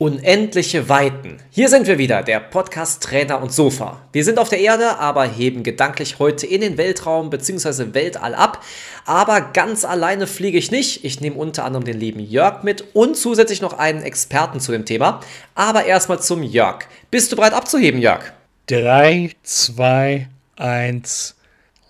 [0.00, 1.38] Unendliche Weiten.
[1.50, 4.00] Hier sind wir wieder, der Podcast Trainer und Sofa.
[4.12, 7.94] Wir sind auf der Erde, aber heben gedanklich heute in den Weltraum bzw.
[7.94, 8.64] Weltall ab.
[9.06, 11.04] Aber ganz alleine fliege ich nicht.
[11.04, 14.84] Ich nehme unter anderem den lieben Jörg mit und zusätzlich noch einen Experten zu dem
[14.84, 15.18] Thema.
[15.56, 16.84] Aber erstmal zum Jörg.
[17.10, 18.32] Bist du bereit abzuheben, Jörg?
[18.68, 20.28] 3, 2,
[20.58, 21.34] 1.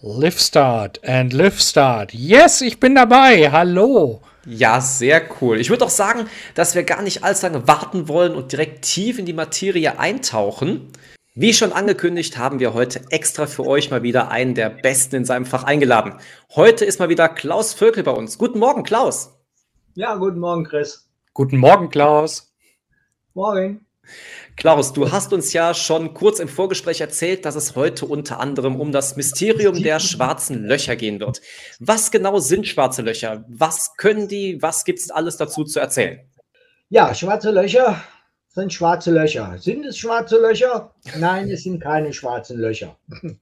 [0.01, 2.15] Lift Start and Lift Start.
[2.15, 3.51] Yes, ich bin dabei.
[3.53, 4.23] Hallo.
[4.51, 5.61] Ja, sehr cool.
[5.61, 9.19] Ich würde auch sagen, dass wir gar nicht allzu lange warten wollen und direkt tief
[9.19, 10.91] in die Materie eintauchen.
[11.35, 15.25] Wie schon angekündigt, haben wir heute extra für euch mal wieder einen der Besten in
[15.27, 16.15] seinem Fach eingeladen.
[16.55, 18.39] Heute ist mal wieder Klaus Völkel bei uns.
[18.39, 19.39] Guten Morgen, Klaus.
[19.93, 21.11] Ja, guten Morgen, Chris.
[21.35, 22.51] Guten Morgen, Klaus.
[23.35, 23.85] Morgen.
[24.59, 28.81] Klaus, du hast uns ja schon kurz im Vorgespräch erzählt, dass es heute unter anderem
[28.81, 31.41] um das Mysterium der schwarzen Löcher gehen wird.
[31.79, 33.45] Was genau sind schwarze Löcher?
[33.47, 34.61] Was können die?
[34.61, 36.29] Was gibt es alles dazu zu erzählen?
[36.89, 38.03] Ja, schwarze Löcher
[38.49, 39.57] sind schwarze Löcher.
[39.59, 40.93] Sind es schwarze Löcher?
[41.17, 42.97] Nein, es sind keine schwarzen Löcher.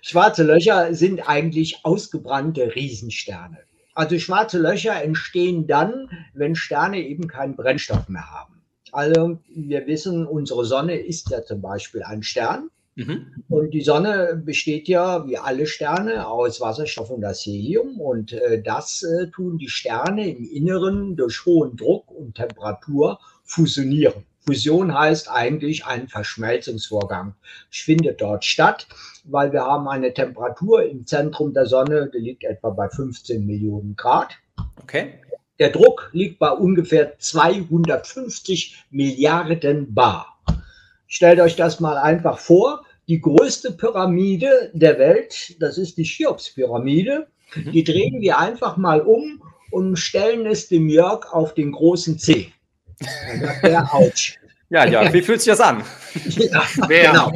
[0.00, 3.58] schwarze Löcher sind eigentlich ausgebrannte Riesensterne.
[3.92, 8.55] Also schwarze Löcher entstehen dann, wenn Sterne eben keinen Brennstoff mehr haben.
[8.92, 12.70] Also wir wissen, unsere Sonne ist ja zum Beispiel ein Stern.
[12.94, 13.44] Mhm.
[13.48, 18.00] Und die Sonne besteht ja wie alle Sterne aus Wasserstoff und das Helium.
[18.00, 24.24] Und äh, das äh, tun die Sterne im Inneren durch hohen Druck und Temperatur fusionieren.
[24.46, 27.34] Fusion heißt eigentlich ein Verschmelzungsvorgang.
[27.70, 28.86] Findet dort statt,
[29.24, 33.96] weil wir haben eine Temperatur im Zentrum der Sonne, die liegt etwa bei 15 Millionen
[33.96, 34.38] Grad.
[34.80, 35.14] Okay.
[35.58, 40.38] Der Druck liegt bei ungefähr 250 Milliarden Bar.
[41.06, 42.84] Stellt euch das mal einfach vor.
[43.08, 47.72] Die größte Pyramide der Welt, das ist die Cheops-Pyramide, mhm.
[47.72, 52.52] die drehen wir einfach mal um und stellen es dem Jörg auf den großen C.
[53.62, 54.36] Der Autsch.
[54.68, 55.84] Ja, ja, wie fühlt sich das an?
[56.24, 57.30] ja, genau.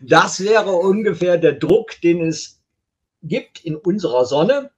[0.00, 2.62] Das wäre ungefähr der Druck, den es
[3.22, 4.70] gibt in unserer Sonne.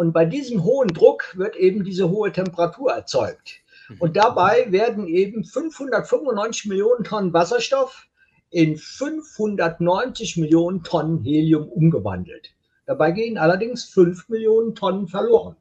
[0.00, 3.60] Und bei diesem hohen Druck wird eben diese hohe Temperatur erzeugt.
[3.90, 3.96] Mhm.
[3.98, 8.06] Und dabei werden eben 595 Millionen Tonnen Wasserstoff
[8.48, 12.54] in 590 Millionen Tonnen Helium umgewandelt.
[12.86, 15.56] Dabei gehen allerdings 5 Millionen Tonnen verloren.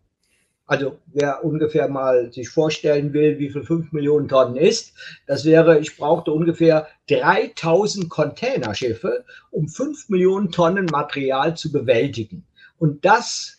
[0.66, 4.94] Also wer ungefähr mal sich vorstellen will, wie viel 5 Millionen Tonnen ist,
[5.28, 12.46] das wäre, ich brauchte ungefähr 3000 Containerschiffe, um 5 Millionen Tonnen Material zu bewältigen.
[12.78, 13.59] Und das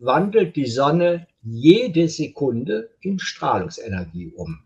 [0.00, 4.60] wandelt die Sonne jede Sekunde in Strahlungsenergie um.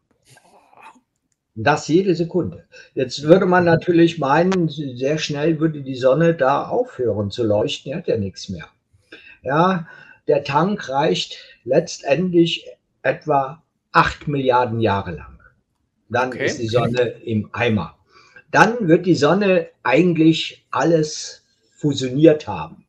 [1.57, 2.65] Das jede Sekunde.
[2.95, 7.93] Jetzt würde man natürlich meinen, sehr schnell würde die Sonne da aufhören zu leuchten.
[7.93, 8.69] Die hat ja nichts mehr.
[9.43, 9.87] Ja,
[10.27, 12.67] der Tank reicht letztendlich
[13.03, 13.63] etwa
[13.93, 15.39] 8 Milliarden Jahre lang.
[16.09, 16.47] Dann okay.
[16.47, 17.97] ist die Sonne im Eimer.
[18.51, 21.45] Dann wird die Sonne eigentlich alles
[21.77, 22.84] fusioniert haben.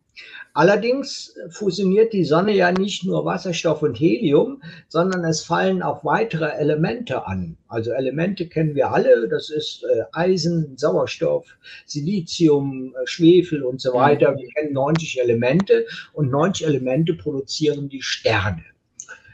[0.55, 6.45] Allerdings fusioniert die Sonne ja nicht nur Wasserstoff und Helium, sondern es fallen auch weitere
[6.45, 7.57] Elemente an.
[7.67, 11.45] Also Elemente kennen wir alle, das ist äh, Eisen, Sauerstoff,
[11.85, 14.31] Silizium, äh, Schwefel und so weiter.
[14.31, 14.37] Mhm.
[14.37, 18.63] Wir kennen 90 Elemente und 90 Elemente produzieren die Sterne.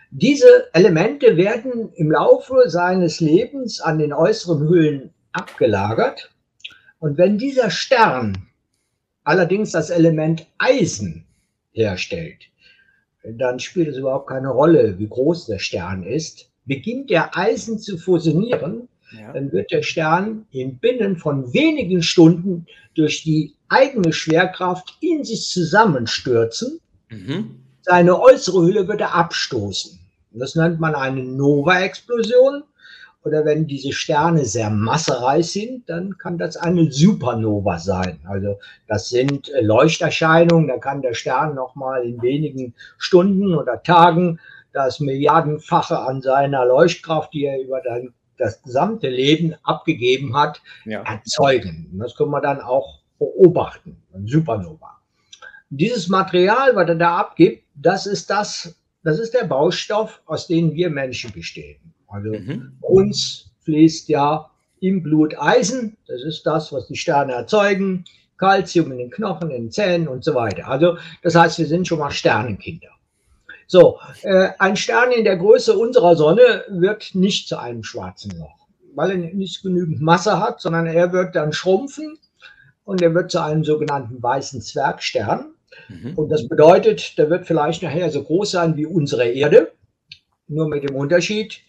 [0.10, 6.32] Diese Elemente werden im Laufe seines Lebens an den äußeren Hüllen abgelagert.
[6.98, 8.48] Und wenn dieser Stern
[9.24, 11.26] allerdings das Element Eisen
[11.72, 12.52] herstellt,
[13.24, 16.50] dann spielt es überhaupt keine Rolle, wie groß der Stern ist.
[16.66, 18.88] Beginnt der Eisen zu fusionieren,
[19.18, 19.34] ja.
[19.34, 22.66] dann wird der Stern in Binnen von wenigen Stunden
[22.96, 26.80] durch die eigene Schwerkraft in sich zusammenstürzen.
[27.10, 27.56] Mhm.
[27.82, 30.00] Seine äußere Hülle wird er abstoßen.
[30.34, 32.64] Das nennt man eine Nova-Explosion
[33.24, 38.20] oder wenn diese Sterne sehr massereich sind, dann kann das eine Supernova sein.
[38.26, 44.40] Also das sind äh, Leuchterscheinungen, da kann der Stern nochmal in wenigen Stunden oder Tagen
[44.74, 47.82] das Milliardenfache an seiner Leuchtkraft, die er über
[48.38, 51.04] das gesamte Leben abgegeben hat, ja.
[51.04, 51.90] erzeugen.
[51.92, 54.98] Und das können wir dann auch beobachten, Supernova.
[55.70, 60.74] Dieses Material, was er da abgibt, das ist das, das ist der Baustoff, aus dem
[60.74, 61.94] wir Menschen bestehen.
[62.12, 62.74] Also mhm.
[62.82, 64.50] uns fließt ja
[64.80, 68.06] im Blut Eisen, das ist das, was die Sterne erzeugen,
[68.38, 70.68] Kalzium in den Knochen, in den Zähnen und so weiter.
[70.68, 72.90] Also das heißt, wir sind schon mal Sternenkinder.
[73.68, 78.68] So, äh, ein Stern in der Größe unserer Sonne wird nicht zu einem schwarzen Loch,
[78.96, 82.18] weil er nicht genügend Masse hat, sondern er wird dann schrumpfen
[82.84, 85.54] und er wird zu einem sogenannten weißen Zwergstern.
[85.88, 86.16] Mhm.
[86.16, 89.72] Und das bedeutet, der wird vielleicht nachher so groß sein wie unsere Erde,
[90.48, 91.62] nur mit dem Unterschied,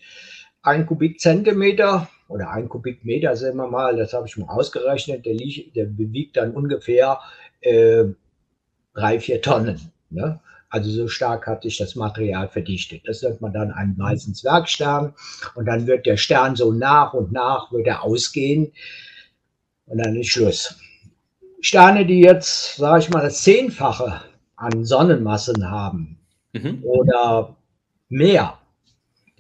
[0.62, 5.76] ein Kubikzentimeter oder ein Kubikmeter, sagen wir mal, das habe ich mal ausgerechnet, der, liegt,
[5.76, 7.20] der wiegt dann ungefähr
[7.61, 8.05] äh,
[8.94, 9.93] drei, vier Tonnen.
[10.11, 10.41] Ne?
[10.70, 13.03] Also so stark hat sich das Material verdichtet.
[13.05, 15.14] Das nennt man dann einen weißen Zwergstern.
[15.55, 18.73] Und dann wird der Stern so nach und nach wird er ausgehen.
[19.85, 20.79] Und dann ist Schluss.
[21.61, 24.23] Sterne, die jetzt, sage ich mal, das Zehnfache
[24.56, 26.19] an Sonnenmassen haben
[26.55, 26.82] mhm.
[26.85, 27.55] oder
[28.09, 28.59] mehr.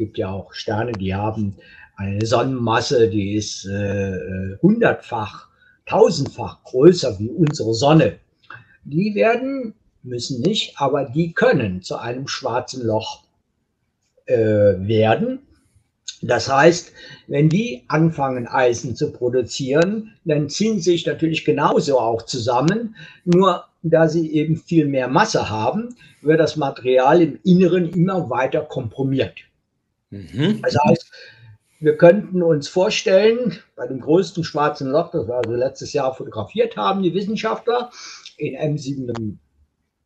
[0.02, 1.54] Gibt ja auch Sterne, die haben
[1.94, 5.46] eine Sonnenmasse, die ist äh, hundertfach,
[5.86, 8.18] tausendfach größer wie unsere Sonne.
[8.82, 13.22] Die werden müssen nicht, aber die können zu einem schwarzen Loch
[14.26, 15.38] äh, werden.
[16.20, 16.92] Das heißt,
[17.28, 22.96] wenn die anfangen, Eisen zu produzieren, dann ziehen sie sich natürlich genauso auch zusammen.
[23.24, 28.62] Nur da sie eben viel mehr Masse haben, wird das Material im Inneren immer weiter
[28.62, 29.44] komprimiert.
[30.12, 30.60] Mhm.
[30.62, 31.10] Das heißt,
[31.80, 36.76] wir könnten uns vorstellen, bei dem größten schwarzen Loch, das wir also letztes Jahr fotografiert
[36.76, 37.90] haben, die Wissenschaftler
[38.36, 39.38] in M7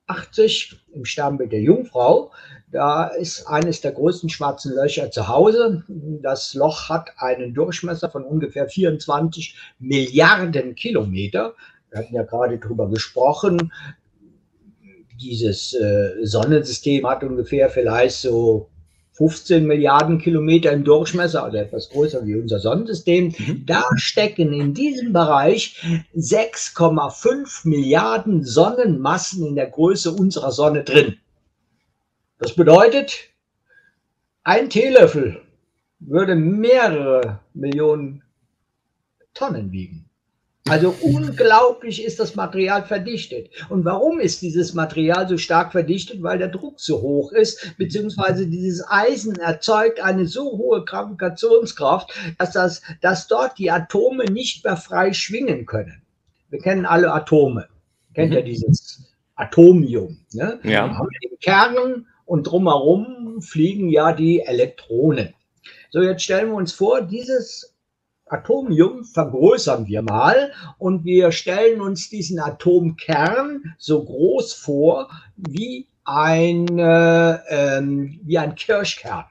[0.06, 2.30] 80 im Sternbild der Jungfrau.
[2.70, 5.84] Da ist eines der größten schwarzen Löcher zu Hause.
[5.88, 11.54] Das Loch hat einen Durchmesser von ungefähr 24 Milliarden Kilometer.
[11.90, 13.72] Wir hatten ja gerade darüber gesprochen.
[15.20, 18.70] Dieses äh, Sonnensystem hat ungefähr vielleicht so
[19.16, 23.34] 15 Milliarden Kilometer im Durchmesser, also etwas größer wie unser Sonnensystem.
[23.38, 23.64] Mhm.
[23.66, 25.82] Da stecken in diesem Bereich
[26.14, 31.16] 6,5 Milliarden Sonnenmassen in der Größe unserer Sonne drin.
[32.38, 33.30] Das bedeutet,
[34.42, 35.40] ein Teelöffel
[35.98, 38.22] würde mehrere Millionen
[39.32, 40.05] Tonnen wiegen.
[40.68, 43.50] Also unglaublich ist das Material verdichtet.
[43.68, 46.22] Und warum ist dieses Material so stark verdichtet?
[46.22, 52.52] Weil der Druck so hoch ist, beziehungsweise dieses Eisen erzeugt eine so hohe Gravitationskraft, dass,
[52.52, 56.02] das, dass dort die Atome nicht mehr frei schwingen können.
[56.50, 57.68] Wir kennen alle Atome.
[58.14, 58.36] Kennt mhm.
[58.36, 59.04] ja dieses
[59.36, 60.18] Atomium.
[60.32, 60.58] Ne?
[60.64, 60.70] Ja.
[60.88, 65.32] Wir haben den Kern und drumherum fliegen ja die Elektronen.
[65.90, 67.75] So, jetzt stellen wir uns vor, dieses
[68.28, 76.78] Atomium vergrößern wir mal und wir stellen uns diesen Atomkern so groß vor wie ein,
[76.78, 79.24] äh, ähm, wie ein Kirschkern.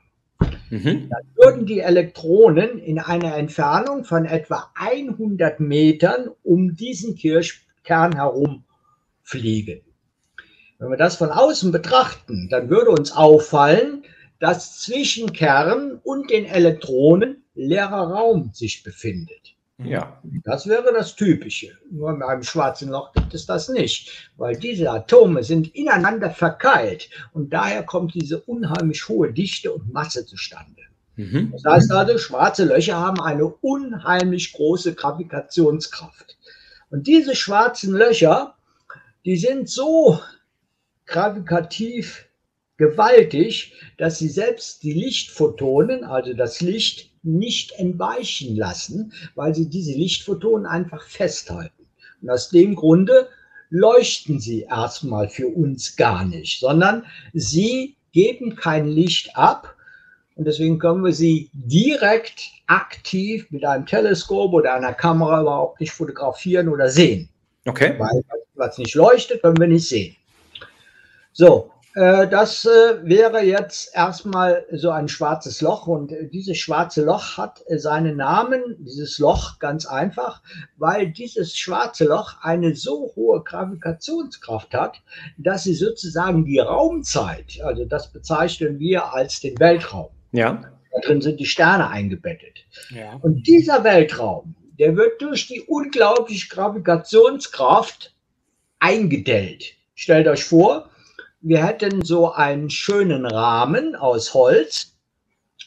[0.70, 1.10] Mhm.
[1.10, 8.64] Dann würden die Elektronen in einer Entfernung von etwa 100 Metern um diesen Kirschkern herum
[9.24, 9.82] fliegen.
[10.80, 14.04] Wenn wir das von außen betrachten, dann würde uns auffallen,
[14.40, 19.56] dass zwischen Kern und den Elektronen leerer Raum sich befindet.
[19.78, 20.22] Ja.
[20.44, 21.78] Das wäre das Typische.
[21.92, 27.10] Nur in einem schwarzen Loch gibt es das nicht, weil diese Atome sind ineinander verkeilt
[27.34, 30.82] und daher kommt diese unheimlich hohe Dichte und Masse zustande.
[31.18, 31.52] Mhm.
[31.52, 36.38] Das heißt also, schwarze Löcher haben eine unheimlich große Gravitationskraft.
[36.90, 38.56] Und diese schwarzen Löcher,
[39.26, 40.20] die sind so
[41.06, 42.28] gravitativ
[42.78, 49.94] gewaltig, dass sie selbst die Lichtphotonen, also das Licht, nicht entweichen lassen, weil sie diese
[49.94, 51.86] Lichtphotonen einfach festhalten.
[52.22, 53.28] Und aus dem Grunde
[53.70, 59.76] leuchten sie erstmal für uns gar nicht, sondern sie geben kein Licht ab.
[60.36, 65.92] Und deswegen können wir sie direkt aktiv mit einem Teleskop oder einer Kamera überhaupt nicht
[65.92, 67.30] fotografieren oder sehen.
[67.66, 67.96] Okay.
[67.98, 68.24] Weil
[68.56, 70.16] was nicht leuchtet, können wir nicht sehen.
[71.34, 72.70] So, das äh,
[73.04, 78.62] wäre jetzt erstmal so ein schwarzes Loch und äh, dieses schwarze Loch hat seinen Namen,
[78.80, 80.42] dieses Loch ganz einfach,
[80.76, 85.02] weil dieses schwarze Loch eine so hohe Gravitationskraft hat,
[85.38, 90.10] dass sie sozusagen die Raumzeit, also das bezeichnen wir als den Weltraum.
[90.34, 90.62] Ja.
[90.92, 92.66] Da drin sind die Sterne eingebettet.
[92.90, 93.14] Ja.
[93.22, 98.14] Und dieser Weltraum, der wird durch die unglaubliche Gravitationskraft
[98.80, 99.76] eingedellt.
[99.94, 100.90] Stellt euch vor,
[101.46, 104.96] wir hätten so einen schönen Rahmen aus Holz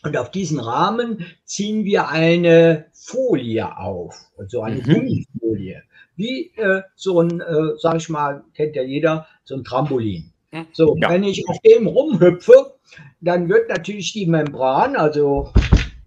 [0.03, 4.83] und auf diesen Rahmen ziehen wir eine Folie auf, also eine mhm.
[4.83, 5.83] Gummifolie,
[6.17, 10.33] wie äh, so ein, äh, sag ich mal, kennt ja jeder, so ein Trampolin.
[10.73, 11.11] So, ja.
[11.11, 12.75] wenn ich auf dem rumhüpfe,
[13.21, 15.53] dann wird natürlich die Membran, also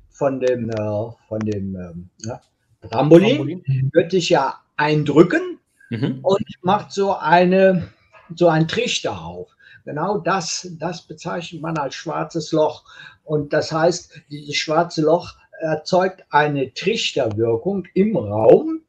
[0.10, 2.42] von dem, äh, von dem ja,
[2.90, 5.60] Trampolin, Trampolin, wird sich ja eindrücken
[5.92, 6.20] mhm.
[6.24, 7.88] und macht so eine
[8.36, 9.56] so ein Trichter auf.
[9.85, 12.83] Genau das, das bezeichnet man als schwarzes Loch.
[13.23, 18.81] Und das heißt, dieses schwarze Loch erzeugt eine Trichterwirkung im Raum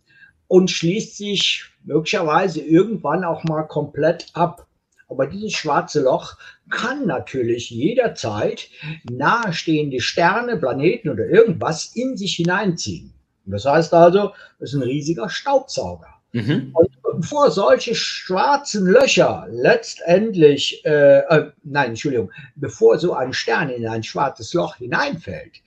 [0.48, 4.66] und schließt sich möglicherweise irgendwann auch mal komplett ab.
[5.08, 6.36] Aber dieses schwarze Loch
[6.70, 8.68] kann natürlich jederzeit
[9.10, 13.12] nahestehende Sterne, Planeten oder irgendwas in sich hineinziehen.
[13.44, 16.21] Das heißt also, es ist ein riesiger Staubsauger.
[16.32, 16.70] Mhm.
[16.72, 23.86] Und bevor solche schwarzen Löcher letztendlich, äh, äh, nein, Entschuldigung, bevor so ein Stern in
[23.86, 25.60] ein schwarzes Loch hineinfällt,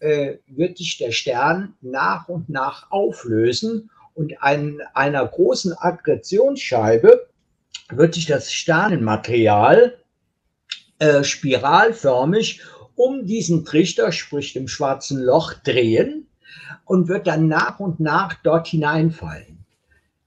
[0.00, 7.28] äh, wird sich der Stern nach und nach auflösen und an einer großen Akkretionsscheibe
[7.90, 9.96] wird sich das Sternenmaterial
[10.98, 12.62] äh, spiralförmig
[12.94, 16.28] um diesen Trichter, sprich dem schwarzen Loch, drehen
[16.84, 19.59] und wird dann nach und nach dort hineinfallen.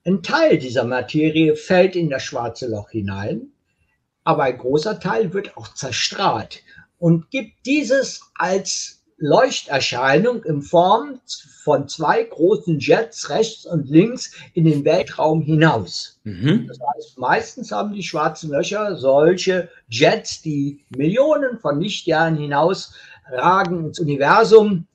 [0.06, 3.54] Ein Teil dieser Materie fällt in das schwarze Loch hinein,
[4.26, 6.62] aber ein großer Teil wird auch zerstrahlt
[7.00, 11.22] und gibt dieses als Leuchterscheinung in Form
[11.64, 16.20] von zwei großen Jets rechts und links in den Weltraum hinaus.
[16.26, 16.68] Mhm.
[16.68, 22.94] Das heißt, meistens haben die schwarzen Löcher solche Jets, die Millionen von Lichtjahren hinaus
[23.32, 24.88] ragen ins Universum.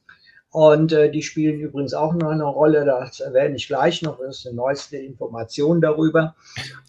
[0.50, 4.38] Und äh, die spielen übrigens auch noch eine Rolle, das erwähne ich gleich noch, das
[4.38, 6.34] ist eine neueste Information darüber.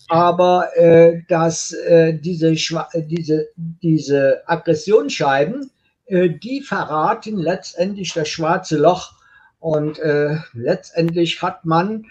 [0.08, 2.54] Aber äh, dass äh, diese,
[2.96, 5.70] diese, diese Aggressionsscheiben
[6.10, 9.14] äh, die verraten letztendlich das schwarze Loch.
[9.60, 12.06] Und äh, letztendlich hat man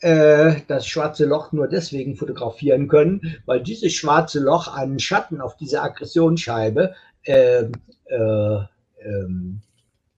[0.00, 5.56] äh, das schwarze Loch nur deswegen fotografieren können, weil dieses schwarze Loch einen Schatten auf
[5.56, 7.64] diese Aggressionsscheibe äh,
[8.06, 8.58] äh,
[9.04, 9.60] ähm,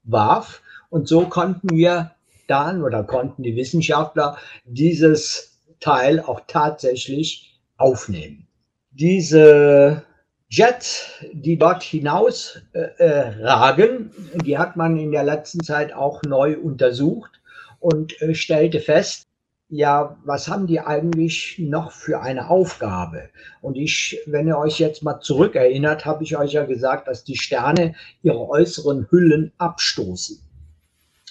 [0.04, 0.62] warf.
[0.88, 2.12] Und so konnten wir
[2.46, 8.46] dann oder konnten die Wissenschaftler dieses Teil auch tatsächlich aufnehmen.
[8.90, 10.02] Diese
[10.48, 14.10] Jets, die dort hinaus äh, äh, ragen,
[14.44, 17.40] die hat man in der letzten Zeit auch neu untersucht
[17.78, 19.26] und äh, stellte fest,
[19.70, 23.30] ja, was haben die eigentlich noch für eine Aufgabe?
[23.62, 27.36] Und ich, wenn ihr euch jetzt mal zurückerinnert, habe ich euch ja gesagt, dass die
[27.36, 30.40] Sterne ihre äußeren Hüllen abstoßen.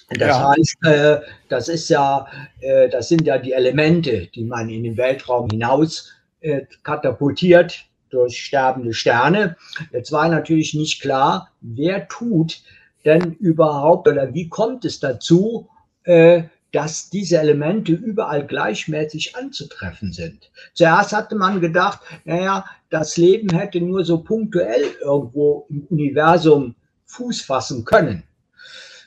[0.08, 0.48] Das ja.
[0.50, 2.26] heißt, äh, das ist ja,
[2.60, 8.42] äh, das sind ja die Elemente, die man in den Weltraum hinaus äh, katapultiert, durch
[8.42, 9.56] sterbende Sterne.
[9.92, 12.60] Jetzt war natürlich nicht klar, wer tut
[13.04, 15.68] denn überhaupt oder wie kommt es dazu,
[16.02, 20.50] äh, dass diese Elemente überall gleichmäßig anzutreffen sind.
[20.74, 26.74] Zuerst hatte man gedacht, naja, das Leben hätte nur so punktuell irgendwo im Universum
[27.06, 28.22] Fuß fassen können.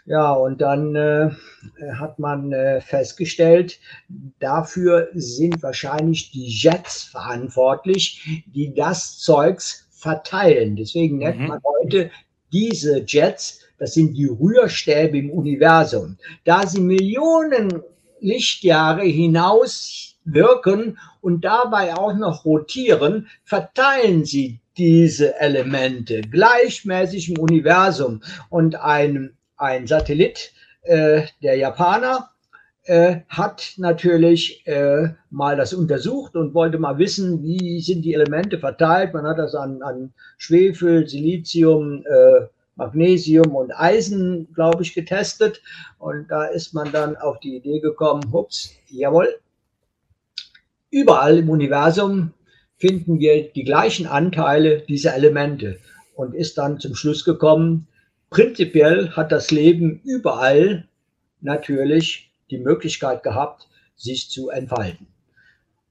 [0.05, 1.31] Ja, und dann äh,
[1.93, 3.79] hat man äh, festgestellt,
[4.39, 10.75] dafür sind wahrscheinlich die Jets verantwortlich, die das Zeugs verteilen.
[10.75, 11.47] Deswegen nennt mhm.
[11.47, 12.11] man heute
[12.51, 16.17] diese Jets, das sind die Rührstäbe im Universum.
[16.45, 17.81] Da sie Millionen
[18.21, 28.21] Lichtjahre hinaus wirken und dabei auch noch rotieren, verteilen sie diese Elemente gleichmäßig im Universum.
[28.49, 32.29] Und ein ein Satellit äh, der Japaner
[32.83, 38.59] äh, hat natürlich äh, mal das untersucht und wollte mal wissen, wie sind die Elemente
[38.59, 39.13] verteilt.
[39.13, 45.61] Man hat das an, an Schwefel, Silizium, äh, Magnesium und Eisen, glaube ich, getestet.
[45.99, 49.39] Und da ist man dann auf die Idee gekommen, hups, jawohl,
[50.89, 52.33] überall im Universum
[52.77, 55.79] finden wir die gleichen Anteile dieser Elemente
[56.15, 57.87] und ist dann zum Schluss gekommen,
[58.33, 60.87] Prinzipiell hat das Leben überall
[61.41, 65.05] natürlich die Möglichkeit gehabt, sich zu entfalten.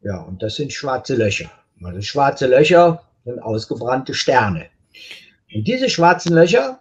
[0.01, 1.53] Ja, und das sind schwarze Löcher.
[1.85, 4.67] Also schwarze Löcher sind ausgebrannte Sterne.
[5.54, 6.80] Und diese schwarzen Löcher,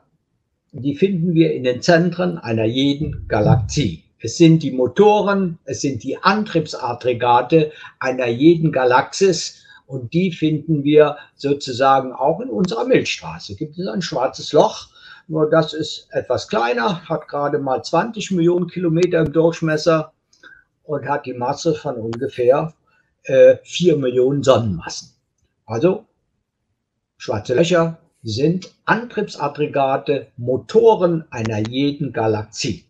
[0.72, 4.04] die finden wir in den Zentren einer jeden Galaxie.
[4.20, 11.18] Es sind die Motoren, es sind die Antriebsaggregate einer jeden Galaxis und die finden wir
[11.36, 13.56] sozusagen auch in unserer Milchstraße.
[13.56, 14.92] Gibt es ein schwarzes Loch
[15.32, 20.12] nur das ist etwas kleiner, hat gerade mal 20 Millionen Kilometer im Durchmesser
[20.84, 22.74] und hat die Masse von ungefähr
[23.24, 25.16] äh, 4 Millionen Sonnenmassen.
[25.66, 26.06] Also
[27.18, 32.86] schwarze Löcher sind Antriebsaggregate, Motoren einer jeden Galaxie.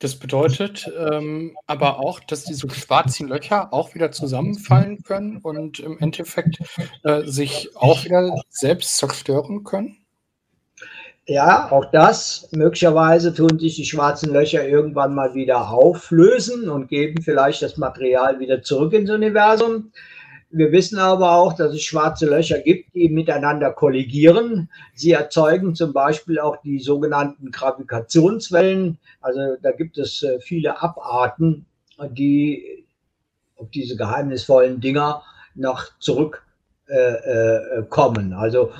[0.00, 5.98] Das bedeutet ähm, aber auch, dass diese schwarzen Löcher auch wieder zusammenfallen können und im
[5.98, 6.58] Endeffekt
[7.02, 9.96] äh, sich auch wieder selbst zerstören können?
[11.26, 12.48] Ja, auch das.
[12.52, 18.38] Möglicherweise tun sich die schwarzen Löcher irgendwann mal wieder auflösen und geben vielleicht das Material
[18.38, 19.92] wieder zurück ins Universum.
[20.50, 24.70] Wir wissen aber auch, dass es schwarze Löcher gibt, die miteinander kolligieren.
[24.94, 28.96] Sie erzeugen zum Beispiel auch die sogenannten Gravitationswellen.
[29.20, 31.66] Also da gibt es äh, viele Abarten,
[32.12, 32.86] die
[33.56, 35.22] auf diese geheimnisvollen Dinger
[35.54, 36.42] noch zurückkommen.
[36.88, 38.72] Äh, äh, also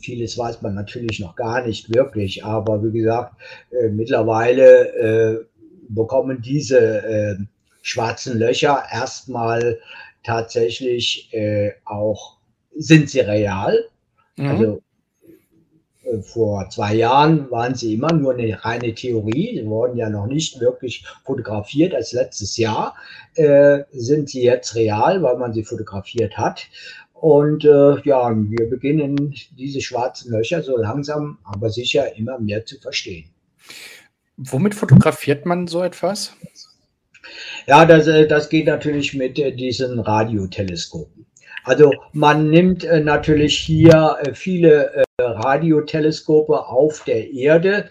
[0.00, 3.34] vieles weiß man natürlich noch gar nicht wirklich, aber wie gesagt,
[3.90, 5.46] mittlerweile
[5.88, 7.46] bekommen diese
[7.80, 9.78] schwarzen Löcher erstmal
[10.24, 12.38] tatsächlich äh, auch,
[12.76, 13.88] sind sie real.
[14.36, 14.46] Mhm.
[14.46, 14.82] Also
[16.02, 20.26] äh, vor zwei Jahren waren sie immer nur eine reine Theorie, sie wurden ja noch
[20.26, 22.96] nicht wirklich fotografiert als letztes Jahr,
[23.36, 26.66] äh, sind sie jetzt real, weil man sie fotografiert hat.
[27.12, 32.78] Und äh, ja, wir beginnen diese schwarzen Löcher so langsam, aber sicher immer mehr zu
[32.78, 33.30] verstehen.
[34.36, 36.36] Womit fotografiert man so etwas?
[37.66, 41.26] Ja, das, äh, das geht natürlich mit äh, diesen Radioteleskopen.
[41.64, 47.90] Also man nimmt äh, natürlich hier viele Radioteleskope auf der Erde,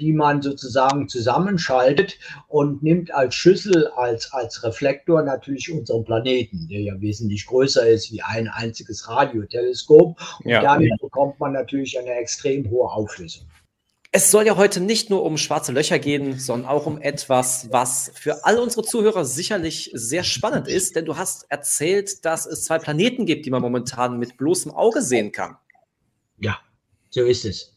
[0.00, 6.80] die man sozusagen zusammenschaltet und nimmt als Schüssel, als, als Reflektor natürlich unseren Planeten, der
[6.80, 10.20] ja wesentlich größer ist wie ein einziges Radioteleskop.
[10.44, 10.62] Und ja.
[10.62, 13.46] damit bekommt man natürlich eine extrem hohe Auflösung.
[14.14, 18.12] Es soll ja heute nicht nur um schwarze Löcher gehen, sondern auch um etwas, was
[18.14, 22.78] für all unsere Zuhörer sicherlich sehr spannend ist, denn du hast erzählt, dass es zwei
[22.78, 25.56] Planeten gibt, die man momentan mit bloßem Auge sehen kann.
[26.38, 26.58] Ja,
[27.08, 27.74] so ist es.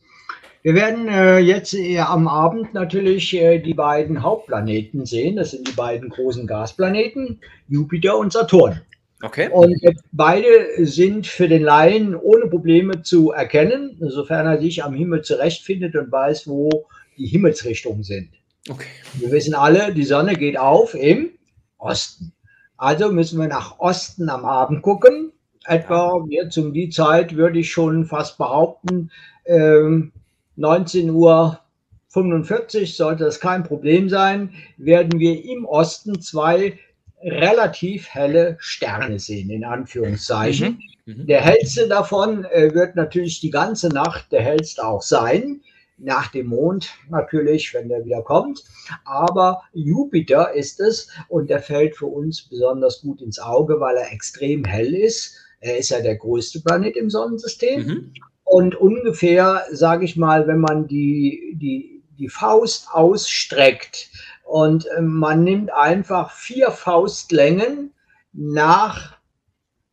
[0.61, 5.37] Wir werden äh, jetzt äh, am Abend natürlich äh, die beiden Hauptplaneten sehen.
[5.37, 7.39] Das sind die beiden großen Gasplaneten,
[7.69, 8.81] Jupiter und Saturn.
[9.25, 9.49] Okay.
[9.51, 9.75] Und
[10.11, 15.95] beide sind für den Laien ohne Probleme zu erkennen, sofern er sich am Himmel zurechtfindet
[15.95, 16.69] und weiß, wo
[17.17, 18.29] die Himmelsrichtungen sind.
[18.69, 18.87] Okay.
[19.15, 21.31] Wir wissen alle, die Sonne geht auf im
[21.79, 22.33] Osten.
[22.77, 25.31] Also müssen wir nach Osten am Abend gucken.
[25.65, 29.09] Etwa jetzt um die Zeit würde ich schon fast behaupten,
[29.45, 30.11] ähm,
[30.55, 31.59] 19 Uhr
[32.09, 36.77] 45 sollte das kein Problem sein, werden wir im Osten zwei
[37.25, 40.79] relativ helle Sterne sehen, in Anführungszeichen.
[41.05, 41.13] Mhm.
[41.13, 41.27] Mhm.
[41.27, 45.61] Der hellste davon äh, wird natürlich die ganze Nacht der hellste auch sein.
[45.97, 48.63] Nach dem Mond natürlich, wenn der wieder kommt.
[49.05, 54.11] Aber Jupiter ist es und der fällt für uns besonders gut ins Auge, weil er
[54.11, 55.35] extrem hell ist.
[55.61, 57.85] Er ist ja der größte Planet im Sonnensystem.
[57.85, 58.13] Mhm.
[58.43, 64.09] Und ungefähr, sage ich mal, wenn man die, die, die Faust ausstreckt,
[64.45, 67.91] und äh, man nimmt einfach vier Faustlängen
[68.31, 69.17] nach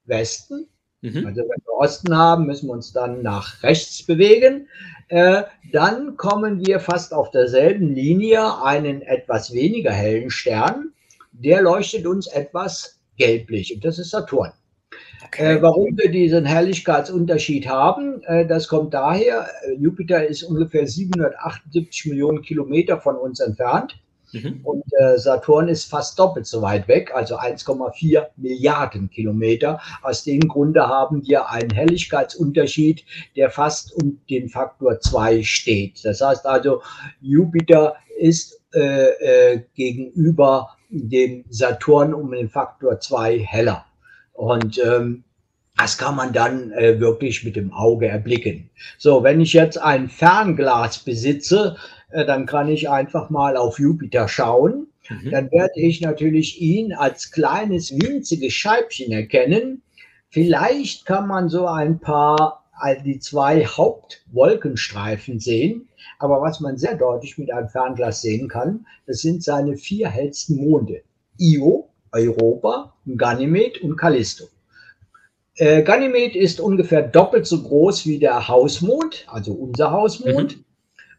[0.04, 0.68] Westen.
[1.00, 1.26] Mhm.
[1.26, 4.68] Also wenn wir Osten haben, müssen wir uns dann nach rechts bewegen.
[5.08, 10.92] Äh, dann kommen wir fast auf derselben Linie einen etwas weniger hellen Stern.
[11.32, 14.52] Der leuchtet uns etwas gelblich und das ist Saturn.
[15.24, 15.56] Okay.
[15.56, 22.06] Äh, warum wir diesen Helligkeitsunterschied haben, äh, das kommt daher, äh, Jupiter ist ungefähr 778
[22.06, 24.01] Millionen Kilometer von uns entfernt.
[24.32, 24.60] Mhm.
[24.64, 29.80] Und äh, Saturn ist fast doppelt so weit weg, also 1,4 Milliarden Kilometer.
[30.02, 33.04] Aus dem Grunde haben wir einen Helligkeitsunterschied,
[33.36, 36.04] der fast um den Faktor 2 steht.
[36.04, 36.82] Das heißt also,
[37.20, 43.84] Jupiter ist äh, äh, gegenüber dem Saturn um den Faktor 2 heller.
[44.32, 45.24] Und ähm,
[45.76, 48.70] das kann man dann äh, wirklich mit dem Auge erblicken.
[48.98, 51.76] So, wenn ich jetzt ein Fernglas besitze,
[52.12, 54.88] dann kann ich einfach mal auf Jupiter schauen.
[55.08, 55.30] Mhm.
[55.30, 59.82] Dann werde ich natürlich ihn als kleines winziges Scheibchen erkennen.
[60.28, 62.62] Vielleicht kann man so ein paar
[63.04, 65.88] die zwei Hauptwolkenstreifen sehen.
[66.18, 70.56] Aber was man sehr deutlich mit einem Fernglas sehen kann, das sind seine vier hellsten
[70.56, 71.02] Monde.
[71.38, 74.46] Io, Europa, Ganymed und Callisto.
[75.56, 80.56] Äh, Ganymed ist ungefähr doppelt so groß wie der Hausmond, also unser Hausmond.
[80.56, 80.64] Mhm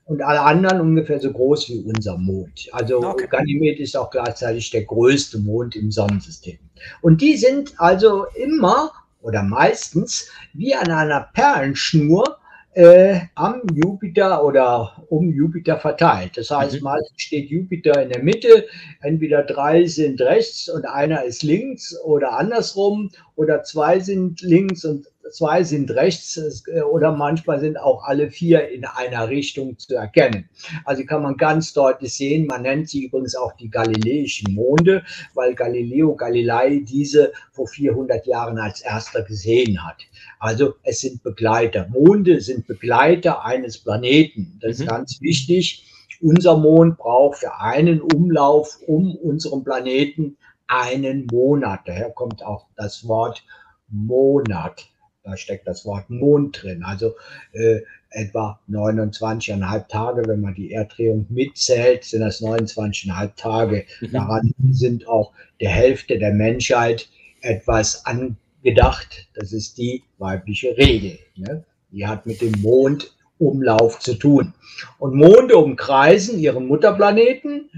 [0.06, 2.68] und alle anderen ungefähr so groß wie unser Mond.
[2.72, 3.28] Also okay.
[3.30, 6.60] Ganymed ist auch gleichzeitig der größte Mond im Sonnensystem.
[7.02, 12.38] Und die sind also immer oder meistens wie an einer Perlenschnur
[12.74, 16.38] äh, am Jupiter oder um Jupiter verteilt.
[16.38, 16.84] Das heißt, mhm.
[16.84, 18.66] meistens steht Jupiter in der Mitte,
[19.02, 25.08] entweder drei sind rechts und einer ist links oder andersrum oder zwei sind links und
[25.32, 30.50] zwei sind rechts äh, oder manchmal sind auch alle vier in einer Richtung zu erkennen.
[30.86, 35.56] Also kann man ganz deutlich sehen, man nennt sie übrigens auch die galileischen Monde, weil
[35.56, 39.98] Galileo Galilei diese vor 400 Jahren als erster gesehen hat.
[40.40, 41.88] Also es sind Begleiter.
[41.90, 44.60] Monde sind Begleiter eines Planeten.
[44.62, 44.90] Das ist mhm.
[44.90, 45.90] ganz wichtig.
[46.22, 51.82] Unser Mond braucht für einen Umlauf um unseren Planeten einen Monat.
[51.86, 53.44] Daher kommt auch das Wort
[53.90, 54.93] Monat.
[55.24, 56.84] Da steckt das Wort Mond drin.
[56.84, 57.16] Also
[57.54, 63.86] äh, etwa 29,5 Tage, wenn man die Erddrehung mitzählt, sind das 29,5 Tage.
[64.02, 64.12] Mhm.
[64.12, 65.32] Daran sind auch
[65.62, 67.08] der Hälfte der Menschheit
[67.42, 69.30] etwas an gedacht.
[69.34, 71.20] Das ist die weibliche Regel.
[71.36, 71.64] Ne?
[71.92, 74.54] Die hat mit dem Mondumlauf zu tun.
[75.00, 77.70] Und Monde umkreisen ihren Mutterplaneten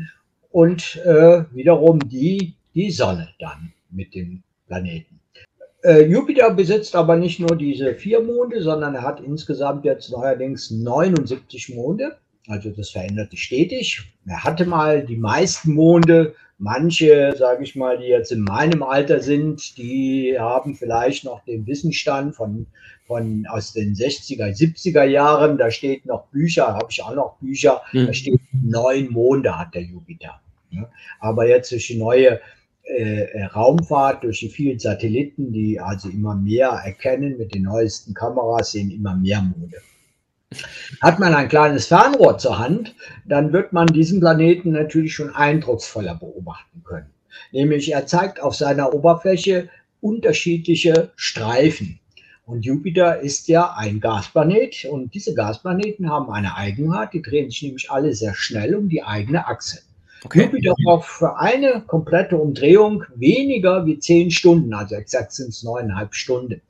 [0.52, 5.20] und äh, wiederum die, die Sonne dann mit dem Planeten.
[5.86, 10.72] Äh, Jupiter besitzt aber nicht nur diese vier Monde, sondern er hat insgesamt jetzt neuerdings
[10.72, 12.18] 79 Monde.
[12.48, 14.02] Also das verändert sich stetig.
[14.26, 16.34] Er hatte mal die meisten Monde.
[16.58, 21.68] Manche, sage ich mal, die jetzt in meinem Alter sind, die haben vielleicht noch den
[21.68, 22.66] Wissensstand von,
[23.06, 25.60] von aus den 60er, 70er Jahren.
[25.60, 27.84] Da steht noch Bücher, habe ich auch noch Bücher.
[27.94, 28.08] Mhm.
[28.08, 30.42] Da steht neun Monde hat der Jupiter.
[31.20, 32.42] Aber jetzt durch die neue
[32.86, 38.72] äh, Raumfahrt, durch die vielen Satelliten, die also immer mehr erkennen mit den neuesten Kameras,
[38.72, 39.78] sehen immer mehr Monde.
[41.02, 42.96] Hat man ein kleines Fernrohr zur Hand,
[43.26, 47.10] dann wird man diesen Planeten natürlich schon eindrucksvoller beobachten können.
[47.52, 49.70] Nämlich er zeigt auf seiner Oberfläche
[50.02, 52.00] unterschiedliche Streifen.
[52.46, 57.64] Und Jupiter ist ja ein Gasplanet und diese Gasplaneten haben eine Eigenheit, die drehen sich
[57.64, 59.80] nämlich alle sehr schnell um die eigene Achse.
[60.26, 60.46] Okay.
[60.46, 66.16] Jupiter braucht für eine komplette Umdrehung weniger wie zehn Stunden, also exakt sind es neuneinhalb
[66.16, 66.62] Stunden.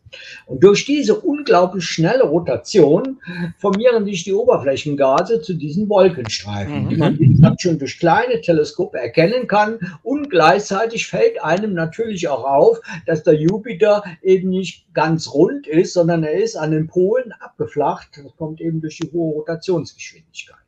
[0.45, 3.19] Und durch diese unglaublich schnelle Rotation
[3.57, 6.89] formieren sich die Oberflächengase zu diesen Wolkenstreifen, mhm.
[6.89, 9.79] die man wie gesagt schon durch kleine Teleskope erkennen kann.
[10.03, 15.93] Und gleichzeitig fällt einem natürlich auch auf, dass der Jupiter eben nicht ganz rund ist,
[15.93, 18.09] sondern er ist an den Polen abgeflacht.
[18.23, 20.64] Das kommt eben durch die hohe Rotationsgeschwindigkeit.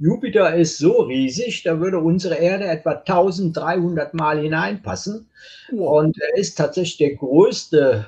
[0.00, 5.28] Jupiter ist so riesig, da würde unsere Erde etwa 1300 Mal hineinpassen.
[5.72, 8.06] Und er ist tatsächlich der größte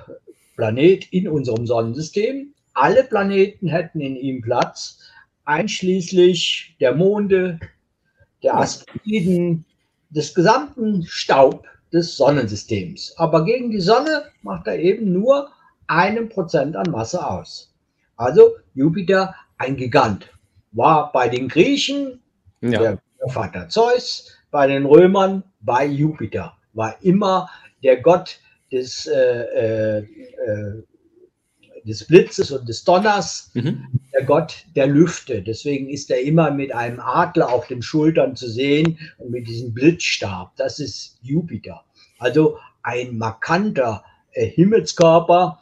[0.55, 2.55] Planet in unserem Sonnensystem.
[2.75, 4.99] Alle Planeten hätten in ihm Platz,
[5.45, 7.59] einschließlich der Monde,
[8.45, 9.65] der Asteroiden,
[10.11, 13.15] des gesamten Staub des Sonnensystems.
[13.17, 15.51] Aber gegen die Sonne macht er eben nur
[15.89, 17.73] einen Prozent an Masse aus.
[18.17, 20.31] Also Jupiter ein Gigant
[20.73, 22.21] war bei den Griechen
[22.61, 22.79] ja.
[22.81, 27.51] der Vater Zeus, bei den Römern bei Jupiter, war immer
[27.83, 28.41] der Gott
[28.73, 30.07] des, äh, äh,
[31.85, 33.87] des Blitzes und des Donners, mhm.
[34.13, 35.43] der Gott der Lüfte.
[35.43, 39.73] Deswegen ist er immer mit einem Adler auf den Schultern zu sehen und mit diesem
[39.75, 40.55] Blitzstab.
[40.57, 41.85] Das ist Jupiter.
[42.19, 45.61] Also ein markanter äh, Himmelskörper.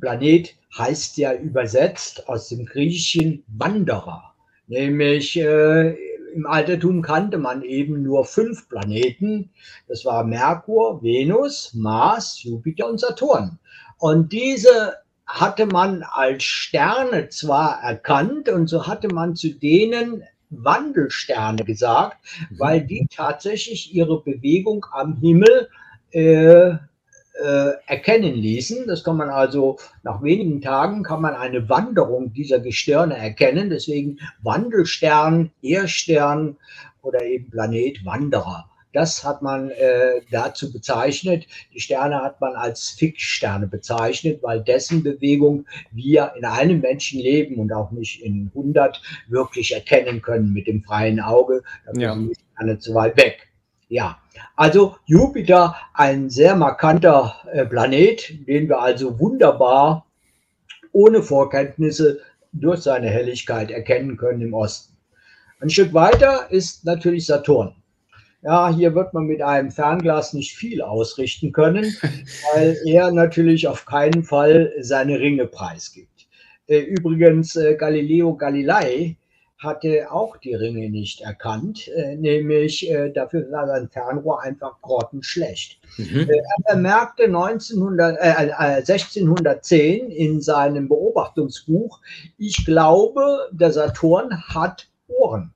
[0.00, 4.33] Planet heißt ja übersetzt aus dem Griechischen Wanderer.
[4.66, 5.94] Nämlich äh,
[6.34, 9.50] im Altertum kannte man eben nur fünf Planeten.
[9.88, 13.58] Das war Merkur, Venus, Mars, Jupiter und Saturn.
[13.98, 14.94] Und diese
[15.26, 22.18] hatte man als Sterne zwar erkannt und so hatte man zu denen Wandelsterne gesagt,
[22.50, 25.68] weil die tatsächlich ihre Bewegung am Himmel
[26.10, 26.74] äh,
[27.42, 28.86] äh, erkennen ließen.
[28.86, 33.70] Das kann man also nach wenigen Tagen kann man eine Wanderung dieser Gestirne erkennen.
[33.70, 36.56] Deswegen Wandelstern, Erstern
[37.02, 38.70] oder eben Planet Wanderer.
[38.94, 41.48] Das hat man äh, dazu bezeichnet.
[41.74, 47.72] Die Sterne hat man als Fixsterne bezeichnet, weil dessen Bewegung wir in einem Menschenleben und
[47.72, 51.64] auch nicht in 100 wirklich erkennen können mit dem freien Auge.
[51.86, 52.14] Da ja.
[52.14, 53.48] sind die Sterne zu weit weg.
[53.94, 54.18] Ja,
[54.56, 60.04] also Jupiter, ein sehr markanter äh, Planet, den wir also wunderbar
[60.90, 62.18] ohne Vorkenntnisse
[62.50, 64.96] durch seine Helligkeit erkennen können im Osten.
[65.60, 67.76] Ein Stück weiter ist natürlich Saturn.
[68.42, 71.84] Ja, hier wird man mit einem Fernglas nicht viel ausrichten können,
[72.52, 76.26] weil er natürlich auf keinen Fall seine Ringe preisgibt.
[76.66, 79.16] Äh, übrigens, äh, Galileo Galilei
[79.64, 85.80] hatte auch die Ringe nicht erkannt, äh, nämlich äh, dafür war sein Fernrohr einfach grottenschlecht.
[85.96, 86.28] Mhm.
[86.28, 92.00] Äh, er bemerkte 1900, äh, 1610 äh, in seinem Beobachtungsbuch,
[92.36, 95.53] ich glaube, der Saturn hat Ohren.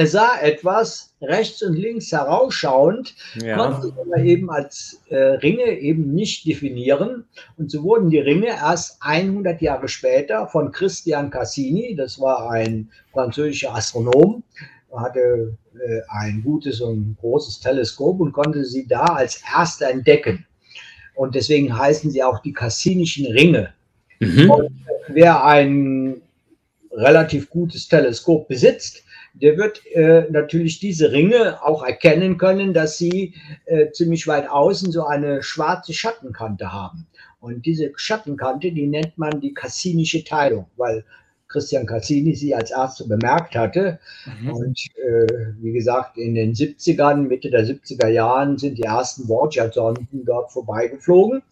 [0.00, 3.58] Er sah etwas rechts und links herausschauend, ja.
[3.58, 7.26] konnte aber eben als äh, Ringe eben nicht definieren.
[7.58, 12.88] Und so wurden die Ringe erst 100 Jahre später von Christian Cassini, das war ein
[13.12, 14.42] französischer Astronom,
[14.90, 20.46] hatte äh, ein gutes und großes Teleskop und konnte sie da als erster entdecken.
[21.14, 23.74] Und deswegen heißen sie auch die Cassinischen Ringe.
[24.18, 24.50] Mhm.
[24.50, 24.70] Und
[25.08, 26.22] wer ein
[26.90, 29.04] relativ gutes Teleskop besitzt,
[29.34, 33.34] der wird äh, natürlich diese Ringe auch erkennen können, dass sie
[33.66, 37.06] äh, ziemlich weit außen so eine schwarze Schattenkante haben.
[37.40, 41.04] Und diese Schattenkante, die nennt man die Cassinische Teilung, weil
[41.48, 43.98] Christian Cassini sie als Erster bemerkt hatte.
[44.40, 44.52] Mhm.
[44.52, 50.24] Und äh, wie gesagt, in den 70ern, Mitte der 70er Jahren sind die ersten Voyager-Sonden
[50.24, 51.42] dort vorbeigeflogen.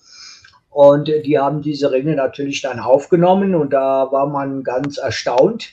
[0.71, 5.71] Und die haben diese Ringe natürlich dann aufgenommen und da war man ganz erstaunt.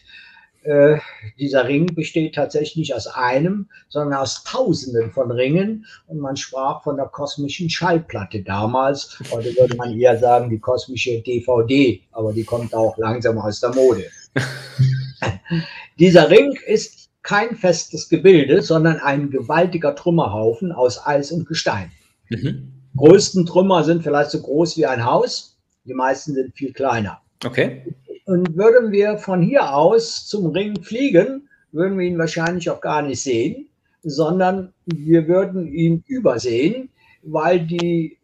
[0.66, 0.98] Äh,
[1.38, 5.86] dieser Ring besteht tatsächlich nicht aus einem, sondern aus Tausenden von Ringen.
[6.08, 9.20] Und man sprach von der kosmischen Schallplatte damals.
[9.32, 13.76] Heute würde man eher sagen, die kosmische DVD, aber die kommt auch langsam aus der
[13.76, 14.06] Mode.
[16.00, 21.92] Dieser Ring ist kein festes Gebilde, sondern ein gewaltiger Trümmerhaufen aus Eis und Gestein.
[22.30, 22.72] Mhm.
[22.98, 27.22] Größten Trümmer sind vielleicht so groß wie ein Haus, die meisten sind viel kleiner.
[27.44, 27.84] Okay.
[28.26, 33.02] Und würden wir von hier aus zum Ring fliegen, würden wir ihn wahrscheinlich auch gar
[33.02, 33.68] nicht sehen,
[34.04, 36.90] sondern wir würden ihn übersehen,
[37.24, 38.18] weil die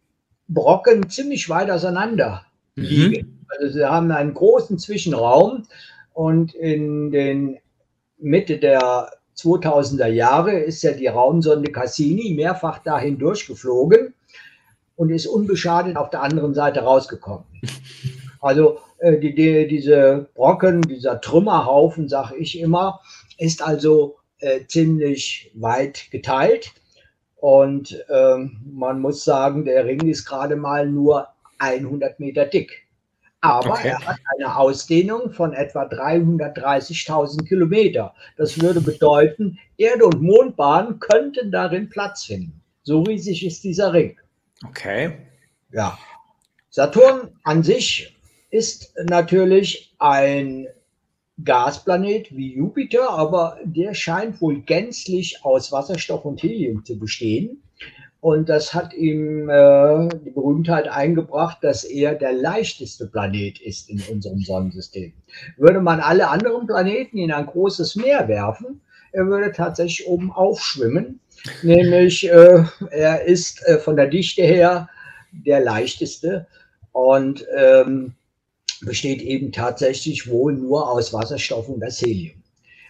[0.48, 2.44] Brocken ziemlich weit auseinander
[2.76, 2.82] mhm.
[2.82, 3.26] liegen.
[3.26, 3.46] Mhm.
[3.48, 5.66] Also sie haben einen großen Zwischenraum
[6.14, 7.58] und in den
[8.18, 14.14] Mitte der 2000er Jahre ist ja die Raumsonde Cassini mehrfach dahin durchgeflogen
[14.96, 17.44] und ist unbeschadet auf der anderen Seite rausgekommen.
[18.44, 23.00] Also äh, die, die, diese Brocken, dieser Trümmerhaufen, sage ich immer,
[23.36, 26.72] ist also äh, ziemlich weit geteilt.
[27.36, 31.26] Und ähm, man muss sagen, der Ring ist gerade mal nur
[31.58, 32.86] 100 Meter dick.
[33.40, 33.88] Aber okay.
[33.88, 38.14] er hat eine Ausdehnung von etwa 330.000 Kilometer.
[38.36, 42.62] Das würde bedeuten, Erde und Mondbahn könnten darin Platz finden.
[42.84, 44.16] So riesig ist dieser Ring.
[44.64, 45.26] Okay.
[45.72, 45.98] Ja.
[46.70, 48.16] Saturn an sich
[48.52, 50.68] ist natürlich ein
[51.42, 57.62] Gasplanet wie Jupiter, aber der scheint wohl gänzlich aus Wasserstoff und Helium zu bestehen.
[58.20, 64.00] Und das hat ihm äh, die Berühmtheit eingebracht, dass er der leichteste Planet ist in
[64.12, 65.12] unserem Sonnensystem.
[65.56, 68.80] Würde man alle anderen Planeten in ein großes Meer werfen,
[69.12, 71.20] er würde tatsächlich oben aufschwimmen.
[71.62, 74.88] Nämlich, äh, er ist äh, von der Dichte her
[75.32, 76.46] der leichteste
[76.92, 78.14] und ähm,
[78.84, 82.42] besteht eben tatsächlich wohl nur aus Wasserstoff und Helium.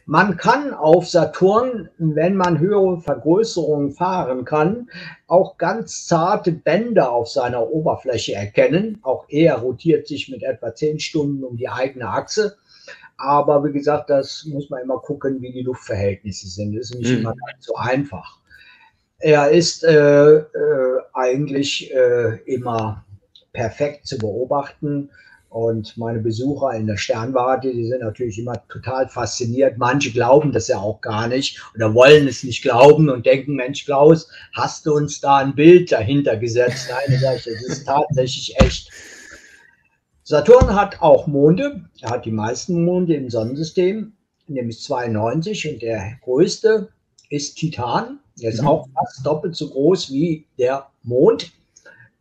[0.05, 4.91] Man kann auf Saturn, wenn man höhere Vergrößerungen fahren kann,
[5.29, 8.99] auch ganz zarte Bänder auf seiner Oberfläche erkennen.
[9.03, 12.57] Auch er rotiert sich mit etwa zehn Stunden um die eigene Achse.
[13.17, 16.75] Aber wie gesagt, das muss man immer gucken, wie die Luftverhältnisse sind.
[16.75, 17.19] Das ist nicht mhm.
[17.19, 18.41] immer ganz so einfach.
[19.19, 23.05] Er ist äh, äh, eigentlich äh, immer
[23.53, 25.11] perfekt zu beobachten.
[25.53, 29.77] Und meine Besucher in der Sternwarte, die sind natürlich immer total fasziniert.
[29.77, 33.85] Manche glauben das ja auch gar nicht oder wollen es nicht glauben und denken, Mensch,
[33.85, 36.89] Klaus, hast du uns da ein Bild dahinter gesetzt?
[36.91, 38.91] Nein, das ist tatsächlich echt.
[40.23, 41.85] Saturn hat auch Monde.
[42.01, 44.15] Er hat die meisten Monde im Sonnensystem,
[44.47, 46.89] nämlich 92 und der größte
[47.29, 48.21] ist Titan.
[48.41, 48.69] Er ist mhm.
[48.69, 51.53] auch fast doppelt so groß wie der Mond.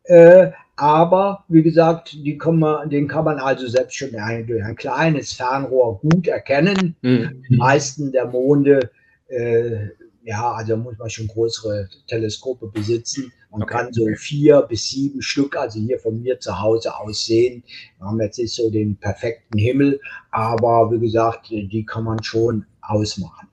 [0.04, 4.76] Äh, aber wie gesagt, kann man, den kann man also selbst schon ein, durch ein
[4.76, 6.96] kleines Fernrohr gut erkennen.
[7.04, 7.44] Mhm.
[7.48, 8.89] Die meisten der Monde,
[9.28, 9.89] äh,
[10.24, 13.32] ja, also muss man schon größere Teleskope besitzen.
[13.52, 13.74] Man okay.
[13.76, 17.63] kann so vier bis sieben Stück, also hier von mir zu Hause aus sehen.
[18.00, 20.00] Wir haben jetzt nicht so den perfekten Himmel,
[20.32, 23.50] aber wie gesagt, die kann man schon ausmachen.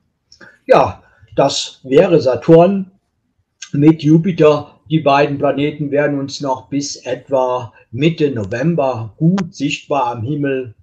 [0.64, 1.02] Ja,
[1.36, 2.90] das wäre Saturn
[3.72, 10.22] mit Jupiter die beiden Planeten werden uns noch bis etwa Mitte November gut sichtbar am
[10.22, 10.74] Himmel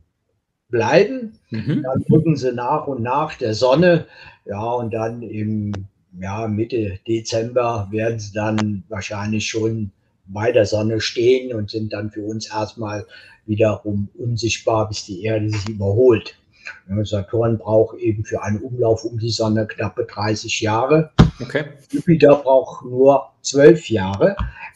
[0.69, 1.39] bleiben.
[1.49, 1.83] Mhm.
[1.83, 4.05] Dann rücken sie nach und nach der Sonne.
[4.45, 5.71] Ja, und dann im
[6.19, 9.91] ja, Mitte Dezember werden sie dann wahrscheinlich schon
[10.27, 13.05] bei der Sonne stehen und sind dann für uns erstmal
[13.45, 16.37] wiederum unsichtbar, bis die Erde sich überholt.
[17.03, 21.11] Saturn braucht eben für einen Umlauf um die Sonne knappe 30 Jahre.
[21.41, 21.65] Okay.
[21.91, 24.35] Jupiter braucht nur zwölf Jahre.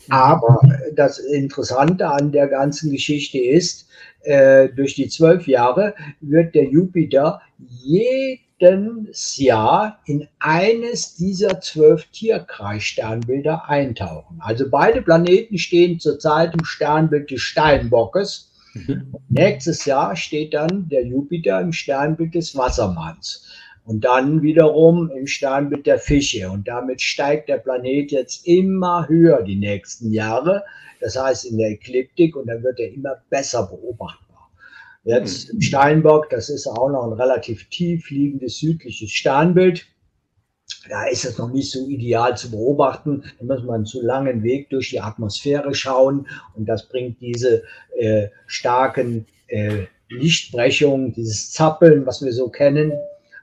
[0.10, 0.60] Aber
[0.95, 3.88] das Interessante an der ganzen Geschichte ist,
[4.21, 13.69] äh, durch die zwölf Jahre wird der Jupiter jedes Jahr in eines dieser zwölf Tierkreissternbilder
[13.69, 14.38] eintauchen.
[14.39, 18.48] Also beide Planeten stehen zurzeit im Sternbild des Steinbockes.
[18.73, 19.15] Mhm.
[19.29, 23.47] Nächstes Jahr steht dann der Jupiter im Sternbild des Wassermanns
[23.86, 26.49] und dann wiederum im Sternbild der Fische.
[26.49, 30.63] Und damit steigt der Planet jetzt immer höher die nächsten Jahre.
[31.01, 34.51] Das heißt in der Ekliptik und dann wird er immer besser beobachtbar.
[35.05, 39.88] Jetzt im Steinbock, das ist auch noch ein relativ tief liegendes südliches Sternbild.
[40.88, 43.23] Da ist es noch nicht so ideal zu beobachten.
[43.39, 47.63] Da muss man einen zu langen Weg durch die Atmosphäre schauen und das bringt diese
[47.97, 52.93] äh, starken äh, Lichtbrechungen, dieses Zappeln, was wir so kennen,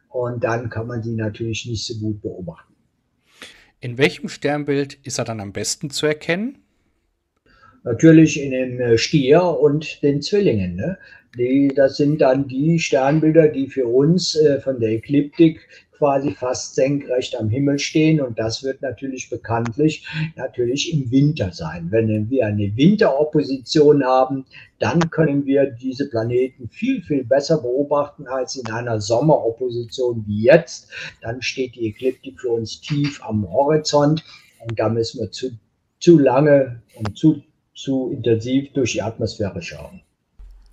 [0.08, 2.74] und dann kann man sie natürlich nicht so gut beobachten.
[3.80, 6.66] In welchem Sternbild ist er dann am besten zu erkennen?
[7.86, 10.74] natürlich in dem äh, Stier und den Zwillingen.
[10.74, 10.98] Ne?
[11.38, 15.60] Die, das sind dann die Sternbilder, die für uns äh, von der Ekliptik
[15.96, 18.20] quasi fast senkrecht am Himmel stehen.
[18.20, 20.06] Und das wird natürlich bekanntlich
[20.36, 21.88] natürlich im Winter sein.
[21.90, 24.44] Wenn wir eine Winteropposition haben,
[24.78, 30.90] dann können wir diese Planeten viel, viel besser beobachten als in einer Sommeropposition wie jetzt.
[31.22, 34.24] Dann steht die Ekliptik für uns tief am Horizont
[34.66, 35.50] und da müssen wir zu,
[36.00, 37.42] zu lange und zu,
[37.74, 40.02] zu intensiv durch die Atmosphäre schauen.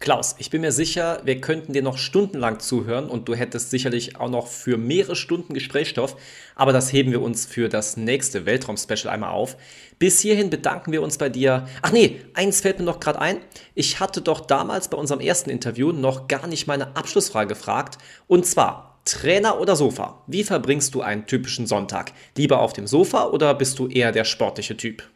[0.03, 4.19] Klaus, ich bin mir sicher, wir könnten dir noch stundenlang zuhören und du hättest sicherlich
[4.19, 6.17] auch noch für mehrere Stunden Gesprächsstoff,
[6.55, 9.55] aber das heben wir uns für das nächste Weltraum-Special einmal auf.
[9.99, 11.69] Bis hierhin bedanken wir uns bei dir.
[11.81, 13.37] Ach nee, eins fällt mir noch gerade ein.
[13.75, 18.45] Ich hatte doch damals bei unserem ersten Interview noch gar nicht meine Abschlussfrage gefragt und
[18.45, 20.21] zwar Trainer oder Sofa?
[20.27, 22.11] Wie verbringst du einen typischen Sonntag?
[22.35, 25.12] Lieber auf dem Sofa oder bist du eher der sportliche Typ?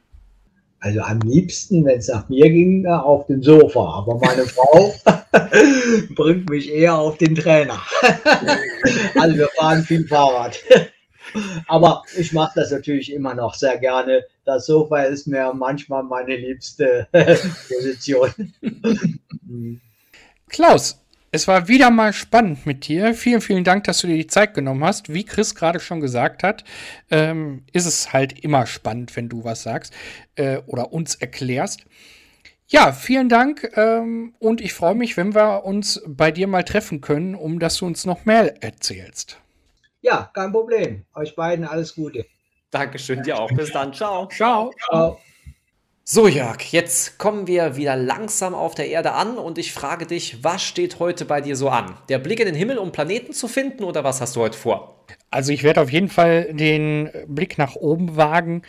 [0.80, 3.80] Also am liebsten, wenn es nach mir ging, auf dem Sofa.
[3.80, 4.94] Aber meine Frau
[6.16, 7.82] bringt mich eher auf den Trainer.
[9.16, 10.60] also wir fahren viel Fahrrad.
[11.68, 14.24] Aber ich mache das natürlich immer noch sehr gerne.
[14.46, 17.08] Das Sofa ist mir manchmal meine liebste
[17.68, 18.32] Position.
[20.48, 21.02] Klaus,
[21.38, 23.14] es war wieder mal spannend mit dir.
[23.14, 25.14] Vielen, vielen Dank, dass du dir die Zeit genommen hast.
[25.14, 26.64] Wie Chris gerade schon gesagt hat,
[27.12, 29.94] ähm, ist es halt immer spannend, wenn du was sagst
[30.34, 31.86] äh, oder uns erklärst.
[32.66, 37.02] Ja, vielen Dank ähm, und ich freue mich, wenn wir uns bei dir mal treffen
[37.02, 39.40] können, um dass du uns noch mehr erzählst.
[40.02, 41.06] Ja, kein Problem.
[41.14, 42.26] Euch beiden alles Gute.
[42.72, 43.52] Dankeschön, dir auch.
[43.52, 43.94] Bis dann.
[43.94, 44.28] Ciao.
[44.30, 44.74] Ciao.
[44.90, 45.20] Ciao.
[46.10, 50.42] So, Jörg, jetzt kommen wir wieder langsam auf der Erde an und ich frage dich,
[50.42, 51.98] was steht heute bei dir so an?
[52.08, 55.04] Der Blick in den Himmel, um Planeten zu finden oder was hast du heute vor?
[55.32, 58.62] Also ich werde auf jeden Fall den Blick nach oben wagen.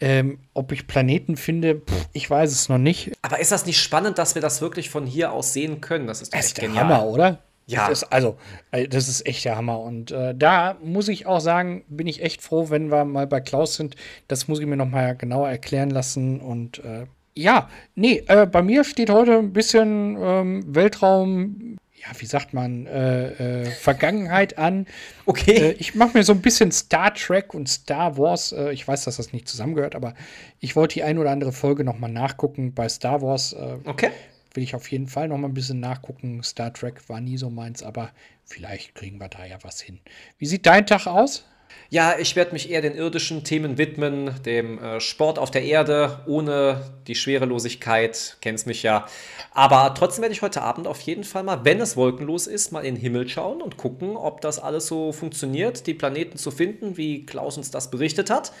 [0.00, 3.12] Ähm, ob ich Planeten finde, pff, ich weiß es noch nicht.
[3.20, 6.06] Aber ist das nicht spannend, dass wir das wirklich von hier aus sehen können?
[6.06, 6.84] Das ist doch das ist genial.
[6.84, 7.42] Hammer, oder?
[7.66, 7.88] Ja.
[7.88, 8.36] Das ist, also,
[8.70, 9.80] äh, das ist echt der Hammer.
[9.80, 13.40] Und äh, da muss ich auch sagen, bin ich echt froh, wenn wir mal bei
[13.40, 13.96] Klaus sind.
[14.28, 16.40] Das muss ich mir noch mal genauer erklären lassen.
[16.40, 22.26] Und äh, ja, nee, äh, bei mir steht heute ein bisschen ähm, Weltraum, ja, wie
[22.26, 24.86] sagt man, äh, äh, Vergangenheit an.
[25.28, 25.74] Okay.
[25.80, 28.54] ich mache mir so ein bisschen Star Trek und Star Wars.
[28.70, 30.14] ich weiß, dass das nicht zusammengehört, aber
[30.60, 33.56] ich wollte die ein oder andere Folge noch mal nachgucken bei Star Wars.
[33.86, 34.12] okay
[34.56, 36.42] will ich auf jeden Fall noch mal ein bisschen nachgucken.
[36.42, 38.10] Star Trek war nie so meins, aber
[38.44, 40.00] vielleicht kriegen wir da ja was hin.
[40.38, 41.44] Wie sieht dein Tag aus?
[41.88, 46.20] Ja, ich werde mich eher den irdischen Themen widmen, dem äh, Sport auf der Erde,
[46.26, 49.06] ohne die Schwerelosigkeit, kennst mich ja.
[49.52, 52.84] Aber trotzdem werde ich heute Abend auf jeden Fall mal, wenn es wolkenlos ist, mal
[52.84, 56.96] in den Himmel schauen und gucken, ob das alles so funktioniert, die Planeten zu finden,
[56.96, 58.52] wie Klaus uns das berichtet hat.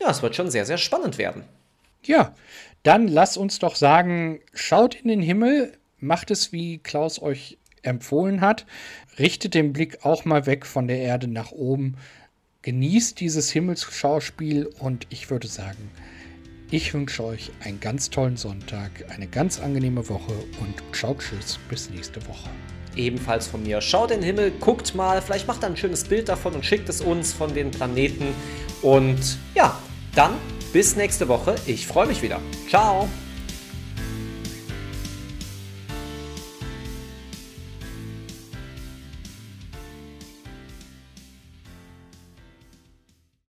[0.00, 1.44] Ja, es wird schon sehr, sehr spannend werden.
[2.02, 2.34] Ja,
[2.84, 8.40] dann lasst uns doch sagen, schaut in den Himmel, macht es, wie Klaus euch empfohlen
[8.40, 8.66] hat,
[9.18, 11.96] richtet den Blick auch mal weg von der Erde nach oben,
[12.62, 15.90] genießt dieses Himmelsschauspiel und ich würde sagen,
[16.70, 21.90] ich wünsche euch einen ganz tollen Sonntag, eine ganz angenehme Woche und ciao, tschüss, bis
[21.90, 22.50] nächste Woche.
[22.96, 23.80] Ebenfalls von mir.
[23.80, 26.88] Schaut in den Himmel, guckt mal, vielleicht macht er ein schönes Bild davon und schickt
[26.88, 28.26] es uns von den Planeten.
[28.82, 29.78] Und ja,
[30.14, 30.34] dann
[30.74, 31.54] bis nächste Woche.
[31.66, 32.40] Ich freue mich wieder.
[32.68, 33.08] Ciao.